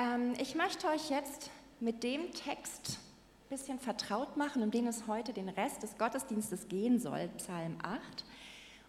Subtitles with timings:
[0.00, 2.98] Ähm, ich möchte euch jetzt mit dem Text
[3.44, 7.76] ein bisschen vertraut machen, um den es heute den Rest des Gottesdienstes gehen soll, Psalm
[7.82, 8.24] 8.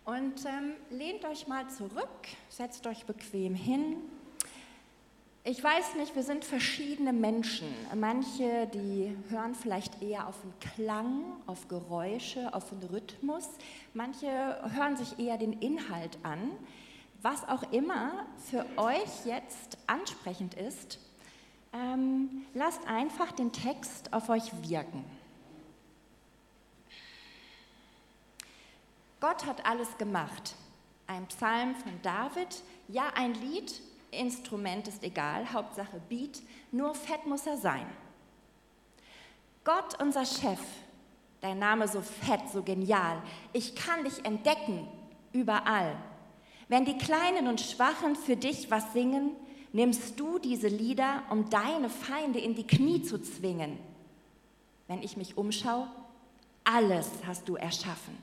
[0.06, 3.98] Und ähm, lehnt euch mal zurück, setzt euch bequem hin.
[5.44, 7.68] Ich weiß nicht, wir sind verschiedene Menschen.
[7.96, 13.50] Manche, die hören vielleicht eher auf den Klang, auf Geräusche, auf den Rhythmus.
[13.94, 14.28] Manche
[14.76, 16.52] hören sich eher den Inhalt an.
[17.22, 20.98] Was auch immer für euch jetzt ansprechend ist,
[21.72, 25.06] ähm, lasst einfach den Text auf euch wirken.
[29.20, 30.56] Gott hat alles gemacht.
[31.06, 37.46] Ein Psalm von David, ja ein Lied, Instrument ist egal, Hauptsache Beat, nur fett muss
[37.46, 37.86] er sein.
[39.64, 40.60] Gott, unser Chef,
[41.40, 43.22] dein Name so fett, so genial,
[43.54, 44.88] ich kann dich entdecken
[45.34, 45.96] überall.
[46.72, 49.32] Wenn die Kleinen und Schwachen für dich was singen,
[49.74, 53.78] nimmst du diese Lieder, um deine Feinde in die Knie zu zwingen.
[54.88, 55.90] Wenn ich mich umschaue,
[56.64, 58.18] alles hast du erschaffen.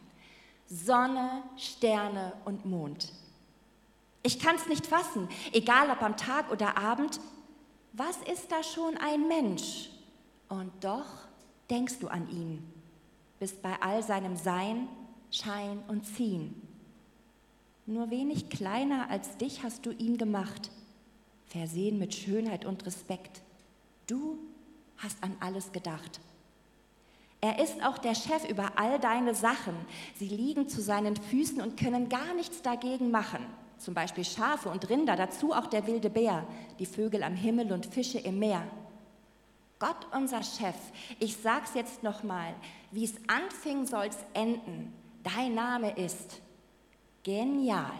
[0.66, 3.12] Sonne, Sterne und Mond.
[4.22, 7.20] Ich kann es nicht fassen, egal ob am Tag oder Abend.
[7.92, 9.90] Was ist da schon ein Mensch?
[10.48, 11.04] Und doch
[11.68, 12.66] denkst du an ihn,
[13.38, 14.88] bist bei all seinem Sein,
[15.30, 16.67] Schein und Ziehen.
[17.88, 20.70] Nur wenig kleiner als dich hast du ihn gemacht,
[21.46, 23.40] versehen mit Schönheit und Respekt.
[24.06, 24.38] Du
[24.98, 26.20] hast an alles gedacht.
[27.40, 29.74] Er ist auch der Chef über all deine Sachen.
[30.16, 33.40] Sie liegen zu seinen Füßen und können gar nichts dagegen machen.
[33.78, 36.46] Zum Beispiel Schafe und Rinder, dazu auch der wilde Bär,
[36.78, 38.64] die Vögel am Himmel und Fische im Meer.
[39.78, 40.76] Gott, unser Chef,
[41.20, 42.54] ich sag's jetzt nochmal,
[42.90, 44.92] wie es anfing, soll's enden.
[45.22, 46.42] Dein Name ist
[47.22, 47.92] genial.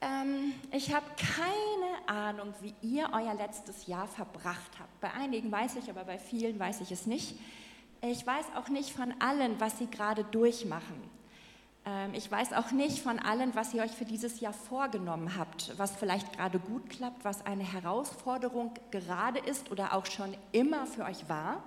[0.00, 5.00] Ähm, ich habe keine Ahnung, wie ihr euer letztes Jahr verbracht habt.
[5.00, 7.38] Bei einigen weiß ich, aber bei vielen weiß ich es nicht.
[8.02, 11.16] Ich weiß auch nicht von allen, was sie gerade durchmachen.
[11.86, 15.72] Ähm, ich weiß auch nicht von allen, was ihr euch für dieses Jahr vorgenommen habt,
[15.78, 21.04] was vielleicht gerade gut klappt, was eine Herausforderung gerade ist oder auch schon immer für
[21.04, 21.62] euch war.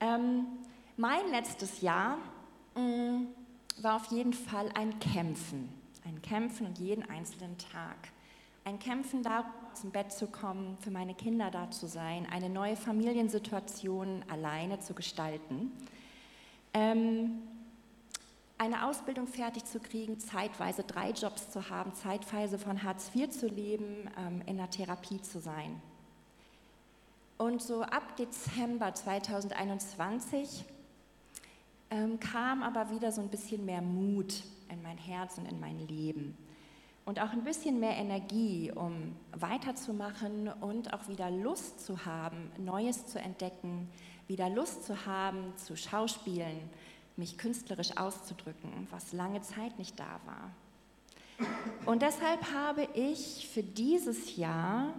[0.00, 0.46] Ähm,
[0.96, 2.16] mein letztes Jahr
[2.74, 3.26] mm,
[3.82, 5.68] war auf jeden Fall ein Kämpfen.
[6.04, 7.96] Ein Kämpfen und jeden einzelnen Tag.
[8.64, 12.76] Ein Kämpfen darum, zum Bett zu kommen, für meine Kinder da zu sein, eine neue
[12.76, 15.72] Familiensituation alleine zu gestalten.
[16.74, 17.42] Ähm,
[18.62, 23.48] eine Ausbildung fertig zu kriegen, zeitweise drei Jobs zu haben, zeitweise von Hartz IV zu
[23.48, 25.82] leben, ähm, in der Therapie zu sein.
[27.38, 30.64] Und so ab Dezember 2021
[31.90, 35.80] ähm, kam aber wieder so ein bisschen mehr Mut in mein Herz und in mein
[35.88, 36.36] Leben
[37.04, 43.06] und auch ein bisschen mehr Energie, um weiterzumachen und auch wieder Lust zu haben, Neues
[43.06, 43.88] zu entdecken,
[44.28, 46.70] wieder Lust zu haben, zu schauspielen,
[47.16, 50.50] mich künstlerisch auszudrücken, was lange Zeit nicht da war.
[51.86, 54.94] Und deshalb habe ich für dieses Jahr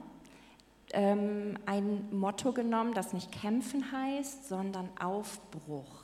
[0.91, 6.03] ähm, ein Motto genommen, das nicht kämpfen heißt, sondern Aufbruch.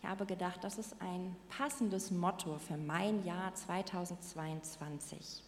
[0.00, 5.42] Ich habe gedacht, das ist ein passendes Motto für mein Jahr 2022.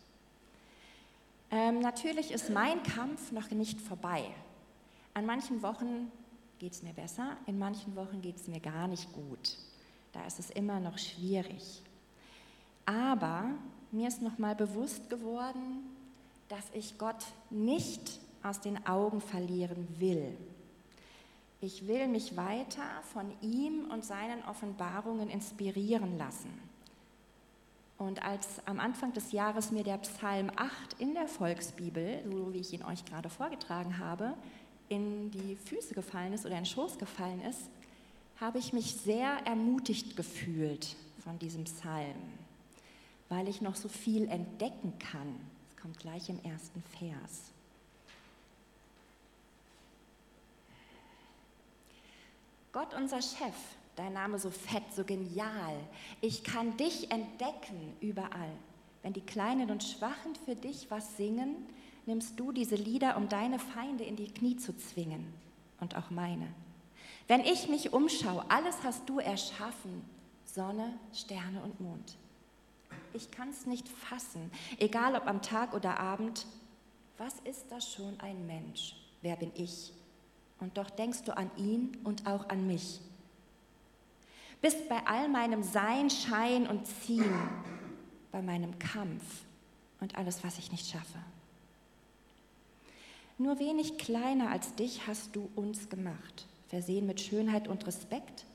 [1.51, 4.25] Ähm, natürlich ist mein Kampf noch nicht vorbei.
[5.15, 6.13] An manchen Wochen
[6.59, 9.57] geht es mir besser, in manchen Wochen geht es mir gar nicht gut.
[10.13, 11.83] Da ist es immer noch schwierig.
[12.87, 13.45] Aber
[13.93, 15.85] mir ist noch mal bewusst geworden,
[16.49, 20.37] dass ich Gott nicht aus den Augen verlieren will.
[21.61, 22.83] Ich will mich weiter
[23.13, 26.51] von ihm und seinen Offenbarungen inspirieren lassen.
[27.99, 32.61] Und als am Anfang des Jahres mir der Psalm 8 in der Volksbibel, so wie
[32.61, 34.33] ich ihn euch gerade vorgetragen habe,
[34.89, 37.69] in die Füße gefallen ist oder in den Schoß gefallen ist,
[38.41, 42.17] habe ich mich sehr ermutigt gefühlt von diesem Psalm,
[43.29, 45.37] weil ich noch so viel entdecken kann.
[45.69, 47.53] Das kommt gleich im ersten Vers.
[52.73, 53.55] Gott, unser Chef,
[53.97, 55.77] dein Name so fett, so genial.
[56.21, 58.53] Ich kann dich entdecken überall.
[59.03, 61.57] Wenn die Kleinen und Schwachen für dich was singen,
[62.07, 65.27] nimmst du diese Lieder, um deine Feinde in die Knie zu zwingen
[65.81, 66.49] und auch meine.
[67.31, 70.05] Wenn ich mich umschaue, alles hast du erschaffen,
[70.45, 72.17] Sonne, Sterne und Mond.
[73.13, 74.51] Ich kann es nicht fassen,
[74.81, 76.45] egal ob am Tag oder Abend.
[77.19, 78.97] Was ist das schon ein Mensch?
[79.23, 79.93] Wer bin ich?
[80.61, 83.01] und doch denkst du an ihn und auch an mich.
[84.61, 87.35] bist bei all meinem Sein, Schein und Ziehen,
[88.31, 89.25] bei meinem Kampf
[90.01, 91.19] und alles, was ich nicht schaffe.
[93.39, 98.47] Nur wenig kleiner als dich hast du uns gemacht, versehen mit Schönheit und Respekt.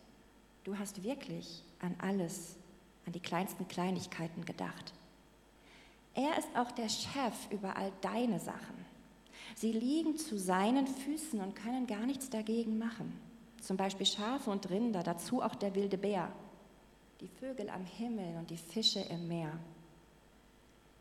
[0.64, 2.56] Du hast wirklich an alles,
[3.06, 4.94] an die kleinsten Kleinigkeiten gedacht.
[6.16, 8.86] Er ist auch der Chef über all deine Sachen.
[9.54, 13.20] Sie liegen zu seinen Füßen und können gar nichts dagegen machen.
[13.62, 16.32] Zum Beispiel Schafe und Rinder, dazu auch der wilde Bär,
[17.20, 19.52] die Vögel am Himmel und die Fische im Meer.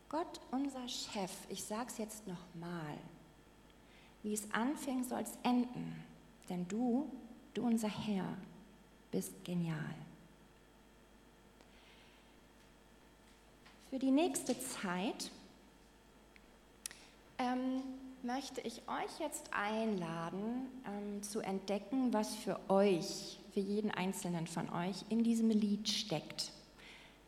[0.09, 2.97] Gott, unser Chef, ich sag's jetzt nochmal,
[4.21, 6.03] wie es anfing, soll es enden,
[6.49, 7.09] denn du,
[7.53, 8.25] du unser Herr,
[9.11, 9.95] bist genial.
[13.89, 15.31] Für die nächste Zeit
[17.37, 17.81] ähm,
[18.23, 24.69] möchte ich euch jetzt einladen, ähm, zu entdecken, was für euch, für jeden Einzelnen von
[24.69, 26.51] euch in diesem Lied steckt.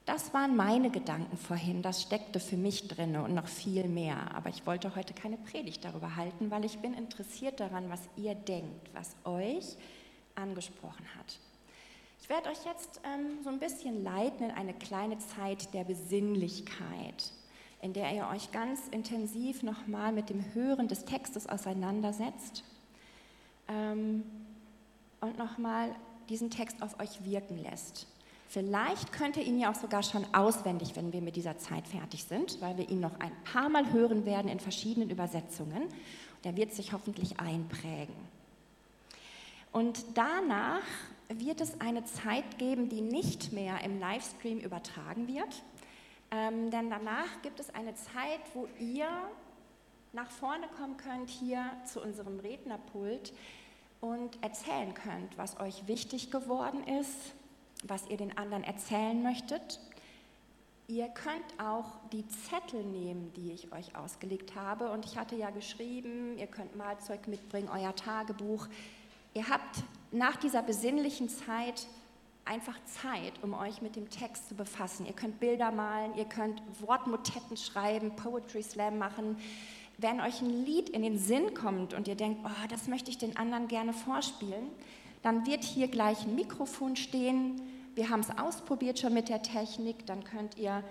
[0.08, 4.34] Das waren meine Gedanken vorhin, das steckte für mich drin und noch viel mehr.
[4.34, 8.34] Aber ich wollte heute keine Predigt darüber halten, weil ich bin interessiert daran, was ihr
[8.34, 9.78] denkt, was euch
[10.34, 11.40] angesprochen hat.
[12.22, 17.32] Ich werde euch jetzt ähm, so ein bisschen leiten in eine kleine Zeit der Besinnlichkeit
[17.82, 22.64] in der ihr euch ganz intensiv nochmal mit dem Hören des Textes auseinandersetzt
[23.68, 24.24] ähm,
[25.22, 25.96] und nochmal
[26.30, 28.08] diesen Text auf euch wirken lässt.
[28.50, 32.24] Vielleicht könnt ihr ihn ja auch sogar schon auswendig, wenn wir mit dieser Zeit fertig
[32.24, 35.84] sind, weil wir ihn noch ein paar Mal hören werden in verschiedenen Übersetzungen.
[36.46, 38.16] Der wird sich hoffentlich einprägen.
[39.74, 40.82] Und danach
[41.28, 45.62] wird es eine Zeit geben, die nicht mehr im Livestream übertragen wird,
[46.32, 49.08] ähm, denn danach gibt es eine Zeit, wo ihr
[50.14, 53.34] nach vorne kommen könnt hier zu unserem Rednerpult
[54.00, 57.34] und erzählen könnt, was euch wichtig geworden ist,
[57.84, 59.80] was ihr den anderen erzählen möchtet.
[60.88, 64.90] Ihr könnt auch die Zettel nehmen, die ich euch ausgelegt habe.
[64.90, 68.68] Und ich hatte ja geschrieben, ihr könnt Malzeug mitbringen, euer Tagebuch.
[69.34, 71.88] Ihr habt nach dieser besinnlichen Zeit
[72.46, 75.06] einfach Zeit, um euch mit dem Text zu befassen.
[75.06, 79.38] Ihr könnt Bilder malen, ihr könnt Wortmotetten schreiben, Poetry Slam machen.
[79.98, 83.18] Wenn euch ein Lied in den Sinn kommt und ihr denkt, oh, das möchte ich
[83.18, 84.70] den anderen gerne vorspielen,
[85.28, 87.62] dann wird hier gleich ein Mikrofon stehen.
[87.96, 90.06] Wir haben es ausprobiert schon mit der Technik.
[90.06, 90.82] Dann könnt ihr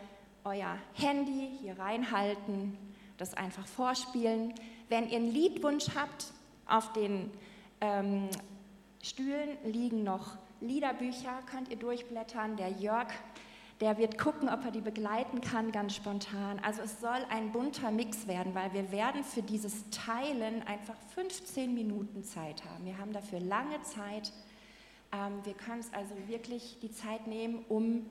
[0.44, 2.76] euer Handy hier reinhalten,
[3.16, 4.52] das einfach vorspielen.
[4.90, 6.26] Wenn ihr einen Liedwunsch habt,
[6.66, 7.30] auf den
[7.80, 8.28] ähm,
[9.02, 12.58] Stühlen liegen noch Liederbücher könnt ihr durchblättern.
[12.58, 13.08] Der Jörg,
[13.80, 16.58] der wird gucken, ob er die begleiten kann, ganz spontan.
[16.60, 21.74] Also es soll ein bunter Mix werden, weil wir werden für dieses Teilen einfach 15
[21.74, 22.86] Minuten Zeit haben.
[22.86, 24.32] Wir haben dafür lange Zeit.
[25.12, 28.06] Ähm, wir können es also wirklich die Zeit nehmen, um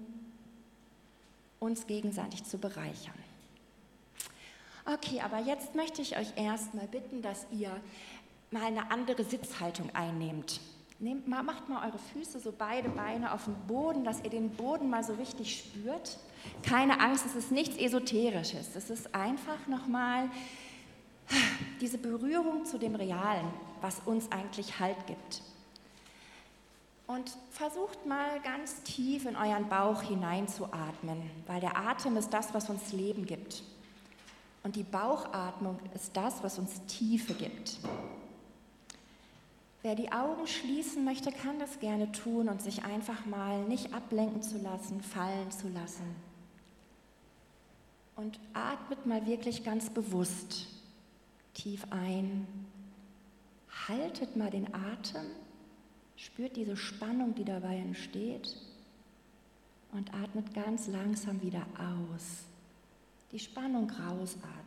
[1.60, 3.16] uns gegenseitig zu bereichern.
[4.86, 7.72] Okay, aber jetzt möchte ich euch erstmal bitten, dass ihr
[8.52, 10.62] mal eine andere Sitzhaltung einnehmt.
[11.00, 14.90] Nehmt macht mal eure Füße, so beide Beine auf den Boden, dass ihr den Boden
[14.90, 16.18] mal so richtig spürt.
[16.64, 18.76] Keine Angst, es ist nichts Esoterisches.
[18.76, 20.30] Es ist einfach nochmal
[21.82, 23.48] diese Berührung zu dem Realen,
[23.82, 25.42] was uns eigentlich Halt gibt.
[27.08, 32.70] Und versucht mal ganz tief in euren Bauch hineinzuatmen, weil der Atem ist das, was
[32.70, 33.64] uns Leben gibt.
[34.64, 37.78] Und die Bauchatmung ist das, was uns Tiefe gibt.
[39.86, 44.42] Wer die Augen schließen möchte, kann das gerne tun und sich einfach mal nicht ablenken
[44.42, 46.16] zu lassen, fallen zu lassen.
[48.16, 50.66] Und atmet mal wirklich ganz bewusst
[51.54, 52.48] tief ein.
[53.88, 55.28] Haltet mal den Atem,
[56.16, 58.58] spürt diese Spannung, die dabei entsteht
[59.92, 62.46] und atmet ganz langsam wieder aus.
[63.32, 64.65] Die Spannung rausatmen.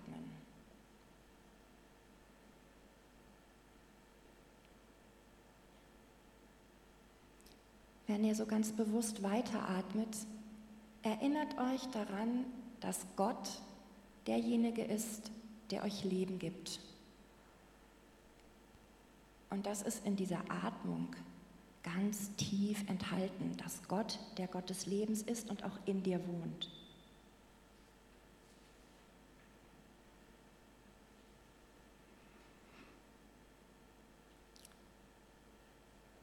[8.08, 10.08] Wenn ihr so ganz bewusst weiteratmet,
[11.02, 12.46] erinnert euch daran,
[12.80, 13.60] dass Gott
[14.26, 15.30] derjenige ist,
[15.70, 16.80] der euch Leben gibt.
[19.50, 21.14] Und das ist in dieser Atmung
[21.82, 26.70] ganz tief enthalten, dass Gott der Gott des Lebens ist und auch in dir wohnt.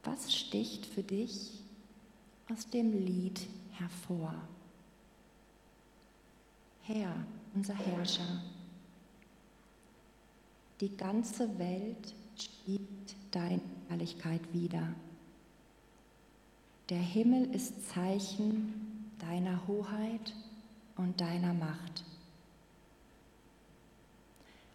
[0.04, 1.65] Was sticht für dich
[2.52, 4.34] aus dem Lied hervor.
[6.84, 7.26] Herr,
[7.56, 8.44] unser Herrscher,
[10.80, 14.94] die ganze Welt spielt deine Herrlichkeit wieder.
[16.90, 20.36] Der Himmel ist Zeichen deiner Hoheit
[20.98, 22.04] und deiner Macht.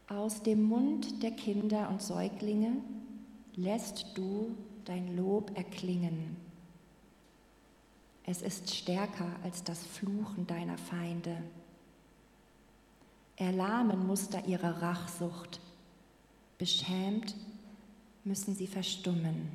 [0.08, 2.72] Aus dem Mund der Kinder und Säuglinge
[3.54, 6.36] lässt du dein Lob erklingen.
[8.30, 11.36] Es ist stärker als das Fluchen deiner Feinde.
[13.34, 15.58] Erlahmen muss da ihre Rachsucht.
[16.56, 17.34] Beschämt
[18.22, 19.50] müssen sie verstummen.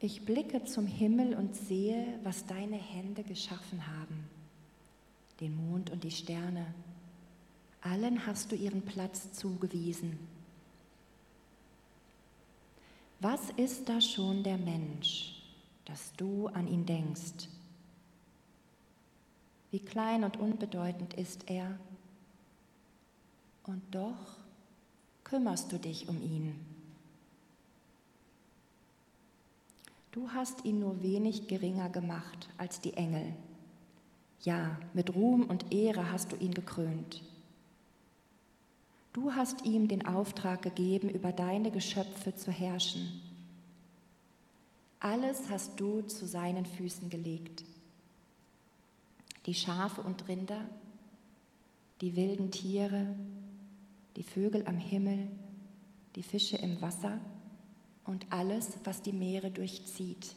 [0.00, 4.24] Ich blicke zum Himmel und sehe, was deine Hände geschaffen haben,
[5.40, 6.64] den Mond und die Sterne.
[7.82, 10.18] Allen hast du ihren Platz zugewiesen.
[13.20, 15.34] Was ist da schon der Mensch,
[15.86, 17.48] dass du an ihn denkst?
[19.70, 21.78] Wie klein und unbedeutend ist er,
[23.64, 24.36] und doch
[25.24, 26.54] kümmerst du dich um ihn.
[30.12, 33.34] Du hast ihn nur wenig geringer gemacht als die Engel.
[34.42, 37.22] Ja, mit Ruhm und Ehre hast du ihn gekrönt.
[39.16, 43.22] Du hast ihm den Auftrag gegeben, über deine Geschöpfe zu herrschen.
[45.00, 47.64] Alles hast du zu seinen Füßen gelegt.
[49.46, 50.60] Die Schafe und Rinder,
[52.02, 53.16] die wilden Tiere,
[54.16, 55.28] die Vögel am Himmel,
[56.14, 57.18] die Fische im Wasser
[58.04, 60.34] und alles, was die Meere durchzieht.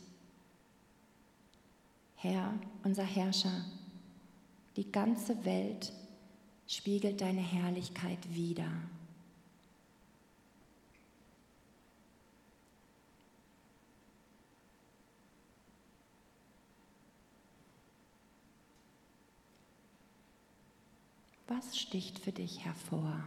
[2.16, 2.54] Herr,
[2.86, 3.66] unser Herrscher,
[4.78, 5.92] die ganze Welt
[6.70, 8.70] spiegelt deine Herrlichkeit wider.
[21.48, 23.24] Was sticht für dich hervor?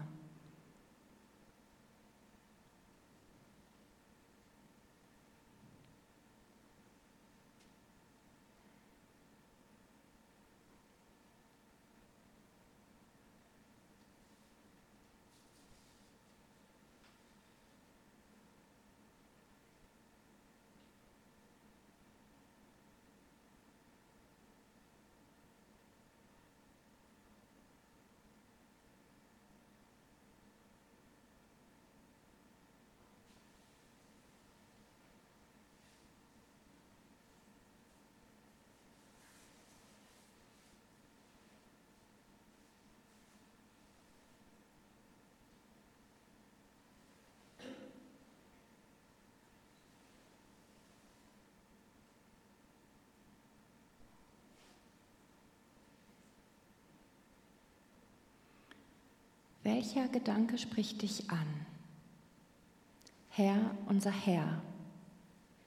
[59.64, 61.47] Welcher Gedanke spricht dich an?
[63.28, 64.61] Herr, unser Herr,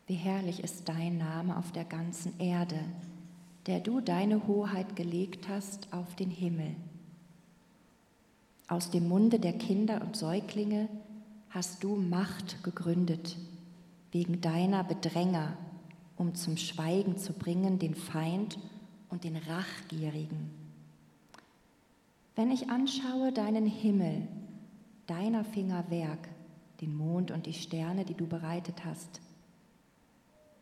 [0.07, 2.79] wie herrlich ist dein Name auf der ganzen Erde,
[3.67, 6.75] der du deine Hoheit gelegt hast auf den Himmel.
[8.67, 10.89] Aus dem Munde der Kinder und Säuglinge
[11.49, 13.37] hast du Macht gegründet,
[14.11, 15.55] wegen deiner Bedränger,
[16.17, 18.59] um zum Schweigen zu bringen den Feind
[19.09, 20.64] und den Rachgierigen
[22.36, 24.27] wenn ich anschaue deinen Himmel,
[25.08, 26.27] deiner Finger Werk,
[26.82, 29.22] den Mond und die Sterne, die du bereitet hast,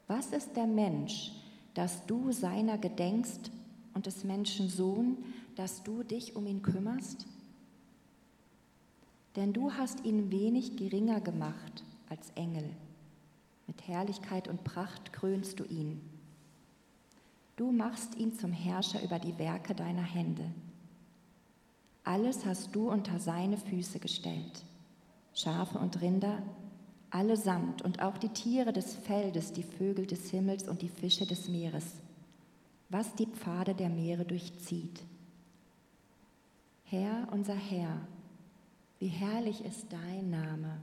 [0.07, 1.31] was ist der Mensch,
[1.73, 3.51] dass du seiner gedenkst
[3.93, 5.17] und des Menschen Sohn,
[5.55, 7.25] dass du dich um ihn kümmerst?
[9.35, 12.69] Denn du hast ihn wenig geringer gemacht als Engel.
[13.65, 15.99] Mit Herrlichkeit und Pracht krönst du ihn.
[17.55, 20.51] Du machst ihn zum Herrscher über die Werke deiner Hände.
[22.03, 24.65] Alles hast du unter seine Füße gestellt.
[25.33, 26.43] Schafe und Rinder,
[27.09, 31.47] allesamt und auch die Tiere des Feldes, die Vögel des Himmels und die Fische des
[31.47, 31.85] Meeres,
[32.89, 35.01] was die Pfade der Meere durchzieht.
[36.85, 38.01] Herr, unser Herr,
[38.99, 40.81] wie herrlich ist dein Name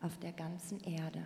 [0.00, 1.22] auf der ganzen Erde.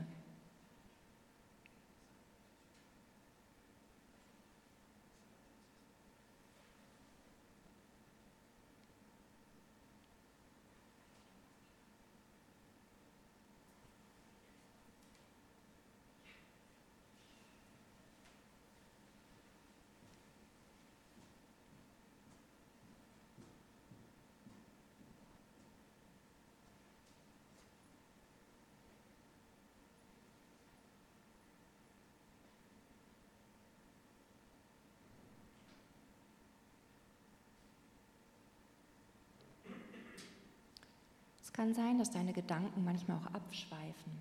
[41.54, 44.12] Kann sein, dass deine Gedanken manchmal auch abschweifen.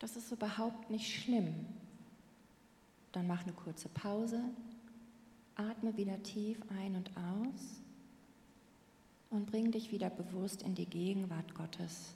[0.00, 1.54] Das ist überhaupt nicht schlimm.
[3.12, 4.42] Dann mach eine kurze Pause,
[5.54, 7.80] atme wieder tief ein und aus
[9.30, 12.14] und bring dich wieder bewusst in die Gegenwart Gottes.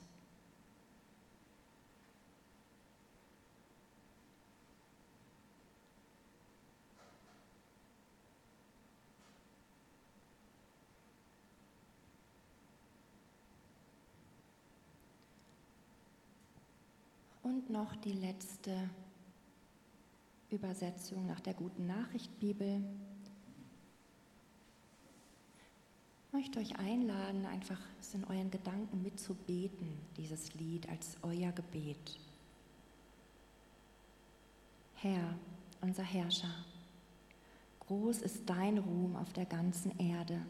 [17.55, 18.89] Und noch die letzte
[20.49, 22.83] Übersetzung nach der guten Nachricht Bibel.
[26.27, 32.19] Ich möchte euch einladen, einfach es in euren Gedanken mitzubeten, dieses Lied als euer Gebet.
[34.95, 35.35] Herr,
[35.79, 36.53] unser Herrscher,
[37.87, 40.45] groß ist dein Ruhm auf der ganzen Erde.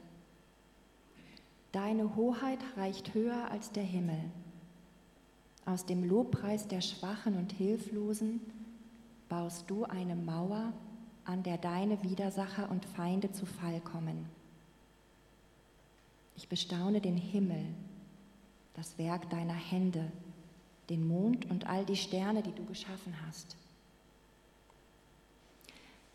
[1.71, 4.31] Deine Hoheit reicht höher als der Himmel.
[5.65, 8.39] Aus dem Lobpreis der Schwachen und Hilflosen
[9.29, 10.71] baust du eine Mauer,
[11.25, 14.27] an der deine Widersacher und Feinde zu Fall kommen.
[16.37, 17.65] Ich bestaune den Himmel,
[18.75, 20.11] das Werk deiner Hände,
[20.89, 23.55] den Mond und all die Sterne, die du geschaffen hast.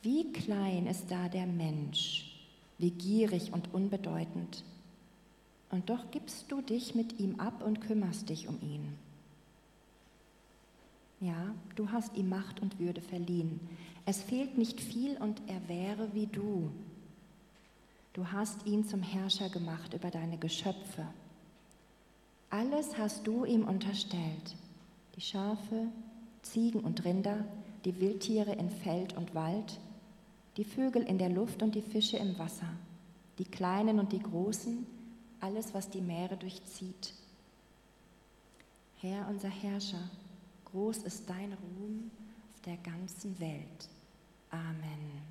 [0.03, 2.41] Wie klein ist da der Mensch,
[2.79, 4.63] wie gierig und unbedeutend.
[5.71, 8.97] Und doch gibst du dich mit ihm ab und kümmerst dich um ihn.
[11.21, 13.61] Ja, du hast ihm Macht und Würde verliehen.
[14.07, 16.71] Es fehlt nicht viel und er wäre wie du.
[18.15, 21.07] Du hast ihn zum Herrscher gemacht über deine Geschöpfe.
[22.49, 24.57] Alles hast du ihm unterstellt.
[25.15, 25.89] Die Schafe,
[26.43, 27.45] Ziegen und Rinder,
[27.85, 29.79] die Wildtiere in Feld und Wald,
[30.57, 32.69] die Vögel in der Luft und die Fische im Wasser,
[33.39, 34.87] die kleinen und die großen,
[35.41, 37.15] alles, was die Meere durchzieht.
[38.97, 40.11] Herr, unser Herrscher,
[40.73, 42.11] Groß ist dein Ruhm
[42.53, 43.89] auf der ganzen Welt.
[44.51, 45.30] Amen.